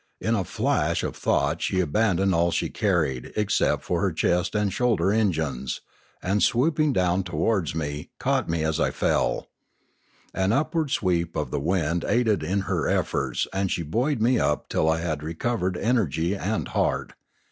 [0.19, 5.11] In a flash of thought she abandoned all she carried except her chest and shoulder
[5.11, 5.81] engines,
[6.23, 9.47] and, swooping down to wards me, caught me as I fell.
[10.33, 14.39] An upward sweep of the wind aided her in her efforts, and she buoyed me
[14.39, 17.13] up till I had recovered energy and heart.